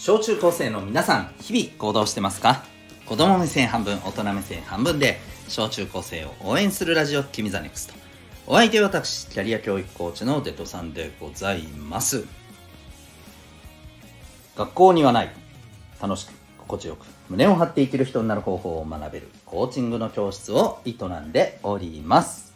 [0.00, 2.62] 小中高生の皆さん日々行動してますか？
[3.04, 7.94] 子供目線半分大人目線半分で小中高生を応援するラジオ番組 The Next。
[8.46, 12.24] お相手は私キャリア教育コーチのデトさんでございます。
[14.56, 15.32] 学校にはない
[16.00, 22.54] 楽しく心地よく胸を張って生きる人になる方法を学べるコーチングの教室を営んでおります。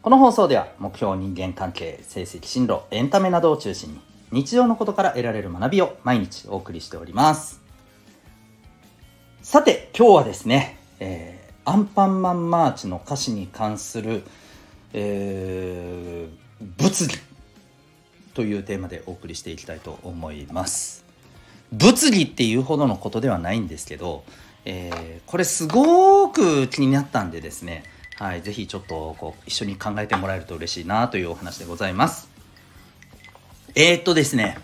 [0.00, 4.00] この放送では目標人間関係成績進路エンタメなどを中心に
[4.32, 7.60] 日常のことから得られる学びを毎日お送りしております
[9.42, 14.24] さて今日はですね、えー、アンパンマンマーチの歌詞に関する、
[14.92, 17.14] えー、物理
[18.34, 21.04] というテーマでお送りしていきたいと思います
[21.72, 24.24] 物理っていうほどのことではないんですけど、
[24.64, 27.84] えー、これすごく気になったんでですね
[28.18, 32.35] はい、ぜひちょっとこう一緒に考えてもらえると嬉しいなというお話でございます。
[33.78, 34.56] えー、っとですね、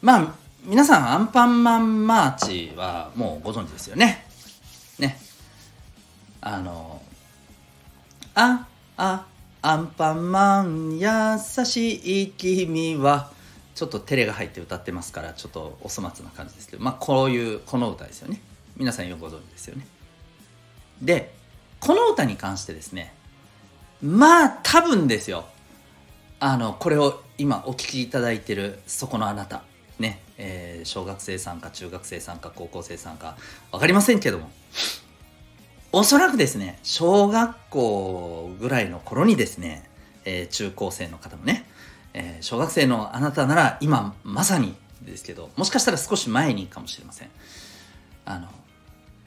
[0.00, 4.24] まあ、皆さん、アンパンマンマーチはもうご存知ですよね。
[4.98, 5.18] ね。
[6.40, 7.02] あの、
[8.34, 9.26] あ、あ、
[9.60, 11.08] アンパンマン優
[11.66, 13.30] しい君は、
[13.74, 18.40] ちょっと照れが入って歌ってますから、ちょっとお粗末な感じですけど、まあ、こういう、この歌ですよね。
[18.78, 19.86] 皆さんよくご存知ですよね。
[21.02, 21.34] で、
[21.78, 23.12] この歌に関してですね、
[24.02, 25.44] まあ、多分ですよ。
[26.46, 29.62] あの、これを今お聞きいただいてるそこのあなた。
[29.98, 33.38] ね、えー、小学生さんか中学生さんか高校生さんか。
[33.72, 34.50] 分かりませんけども。
[35.90, 39.88] おそらくですね小学校ぐらいの頃にですね、
[40.26, 41.64] えー、中高生の方もね、
[42.12, 47.30] えー、小学生のあなたなら今まさにですけどもしかしたら少し前にかもしれません。
[48.26, 48.48] あの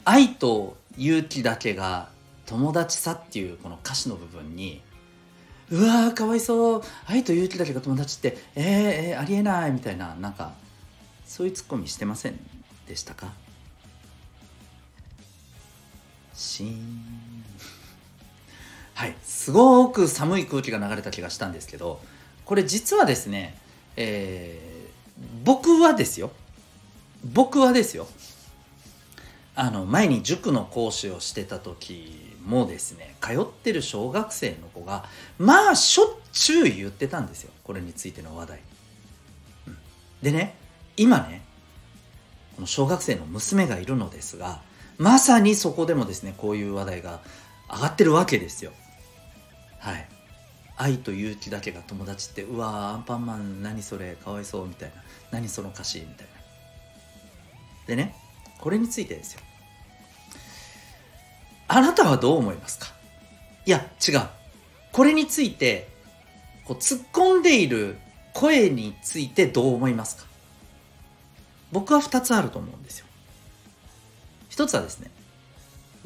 [0.05, 2.09] 愛と勇気だけが
[2.45, 4.83] 友達さっていうこの歌詞の部分に
[5.69, 6.81] うわーかわいそう。
[7.07, 10.53] 愛と勇気だけが友達ってえー、えー、ありえないみたいななんか
[11.25, 12.39] そういうツッコミしてません
[12.87, 13.33] でしたか？
[16.33, 17.43] シーン。
[18.95, 22.01] はいすごく寒い空気が流れた気がしたんですけど
[22.45, 23.55] これ実はですね、
[23.95, 26.31] えー、僕はですよ。
[27.25, 28.07] 僕はですよ。
[29.55, 35.05] あの前に塾の講師をしてた時もですね通ってる小学生の子が
[35.37, 37.51] まあしょっちゅう言ってたんですよ。
[37.63, 38.59] これについての話題、
[39.67, 39.77] うん、
[40.23, 40.55] でね
[40.95, 41.43] 今ね
[42.55, 44.61] この小学生の娘がいるのですが
[44.97, 47.21] まさにそこでもですねこういう話題が
[47.69, 48.71] 上がってるわけですよ。
[49.79, 50.09] はい。
[50.77, 54.95] 愛と勇気だけが友達ってうわアンパンマン何それかわいそうみたいな。
[55.31, 56.33] 何その歌詞みたいな。
[57.87, 58.15] でね
[58.59, 59.41] これについてですよ。
[61.67, 62.87] あなたはどう思いますか？
[63.65, 64.21] いや、違う。
[64.97, 65.89] これについて、
[66.65, 67.97] こう突っ込んでいる
[68.33, 70.23] 声についてどう思いますか？
[71.71, 73.05] 僕は2つあると思うんですよ。
[74.49, 75.11] 1つはですね、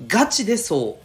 [0.07, 1.03] ガチでそう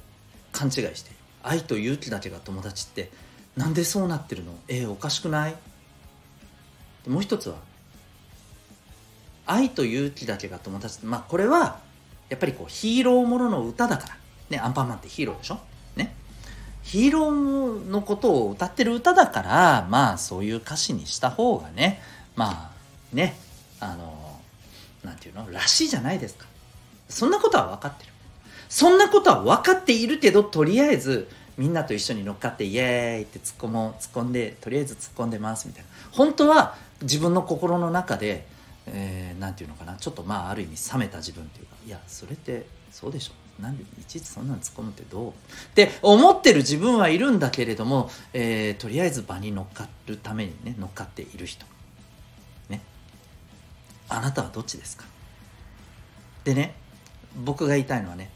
[0.51, 1.13] 勘違いして
[1.45, 3.09] 愛と勇気だけが友達って
[3.57, 4.53] なんでそうなってるの？
[4.67, 5.55] えー、おかしくない？
[7.07, 7.55] もう一つは
[9.47, 11.79] 愛と勇気だけが友達まあこれは
[12.31, 14.17] やっぱりこうヒーローものの歌だから
[14.51, 15.61] ね、アンパンマンってヒーローでしょ？
[16.87, 22.01] ヒーローのことを歌ってる歌だから、まあそういう歌詞にした方がね、
[22.37, 23.37] まあね、
[23.81, 24.41] あの、
[25.03, 26.47] なんていうの、らしいじゃないですか。
[27.09, 28.13] そんなことは分かってる。
[28.69, 35.89] そんなことは分かっているけど、とりあえずみんなと一緒に乗っかってイエーイって突っ込もう、突っ込んで、とりあえず突っ込んでますみたいな。
[36.13, 38.47] 本当は自分の心の中で、
[38.87, 45.31] えー、て言うのかな、ちょっとまあある意味冷めた自分というか、いや、それってそうでしょなんでいちいちそんなの突っ込むってどう？
[45.31, 45.33] っ
[45.75, 51.65] て思ってる自分はいるんだけれども、えー、とりあえず場に乗っかるためにね乗っかっている人。
[52.69, 52.83] ね。
[54.09, 55.05] あなたはどっちですか？
[56.45, 56.75] でね
[57.45, 58.31] 僕が言いたいのはね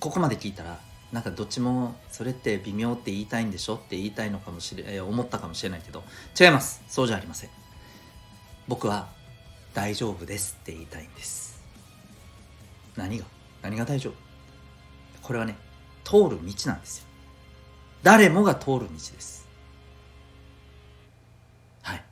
[0.00, 0.78] ここまで聞いたら
[1.12, 3.74] なんかどっちもそれって微妙って言いたいんでしょ？
[3.74, 6.02] って言いたいのかもしれ、えー、思ったかもしれないけど
[6.40, 6.82] 違います。
[6.88, 7.50] そうじゃありません。
[8.66, 9.08] 僕は
[9.74, 11.60] 大丈夫ですって言いたいんです。
[12.96, 13.24] 何が？
[13.62, 14.14] 何が大丈夫？
[15.22, 15.56] これはね
[16.04, 16.36] 通る道
[16.66, 17.06] なんですよ。
[18.02, 19.46] 誰もが通る道です。
[21.82, 22.02] はい。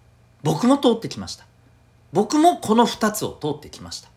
[0.43, 1.45] 僕も通ってきました。
[2.13, 4.09] 僕もこの2つを通ってきました、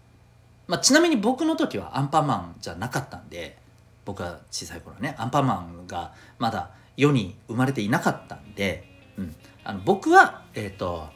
[0.68, 3.58] まあ、ちなみに僕の時はアンパンマンじゃなかったんで
[4.06, 8.84] 僕は小さい頃ねアンパンマンがまだ世に生まれていなかったんで、
[9.18, 11.08] うん、あの僕はえっ、ー、と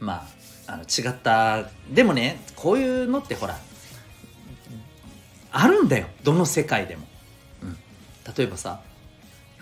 [0.00, 0.26] ま
[0.66, 1.70] ああの違った。
[1.90, 3.56] でもねこういうのってほら
[5.50, 6.06] あるんだよ。
[6.22, 7.06] どの世界でも、
[7.62, 7.76] うん、
[8.36, 8.80] 例えばさ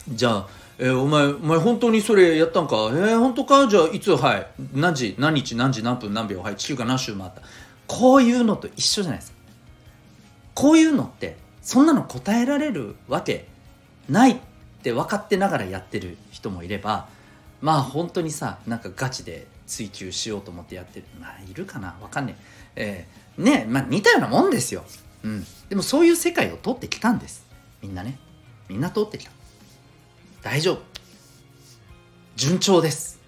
[0.09, 0.49] じゃあ、
[0.79, 2.77] えー、お前お前本当にそれやったんか？
[2.93, 3.67] えー、本当か？
[3.69, 4.47] じゃあいつはい。
[4.73, 5.15] 何時？
[5.19, 5.57] 何日？
[5.57, 5.83] 何時？
[5.83, 6.13] 何分？
[6.15, 6.43] 何秒？
[6.43, 6.57] はい。
[6.57, 7.43] 地球が何周回った？
[7.87, 9.37] こういうのと一緒じゃないですか。
[10.55, 13.47] こういうのってそんなの答えられるわけ
[14.09, 14.37] ないっ
[14.83, 17.09] て分かってながらやってる人もいれば
[17.61, 21.07] まあ本当にさなんかガチで追求しようと思ってやってる。
[21.21, 21.95] まあいるかな？
[22.01, 22.37] 分かんね
[22.77, 23.07] え。
[23.39, 24.85] えー、ねまあ似たようなもんですよ、
[25.23, 27.45] うん、でもそういう世界を通ってきたんです。
[27.83, 28.19] みんなね。
[28.69, 29.31] みんな通ってきた。
[30.43, 30.83] 大丈夫。
[32.37, 33.21] 順調です。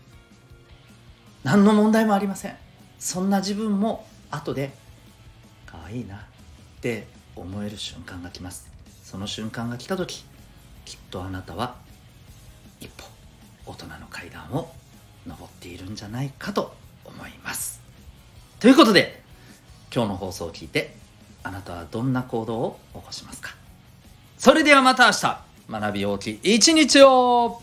[1.44, 2.56] 何の問題もありません。
[2.98, 4.72] そんな自分も後で
[5.66, 6.16] 可愛いな。
[6.78, 8.70] って思える瞬間が来ます。
[9.02, 10.24] その瞬間が来た時
[10.84, 11.76] きっとあなたは
[12.80, 13.04] 一歩
[13.66, 14.70] 大人の階段を
[15.26, 16.74] 登っているんじゃないかと
[17.04, 17.80] 思います。
[18.60, 19.22] ということで
[19.94, 20.94] 今日の放送を聞いて
[21.42, 23.54] あなたはどんな行動を起こしますか？
[24.38, 25.38] それではまた明日
[25.70, 27.62] 学び大きい一日を。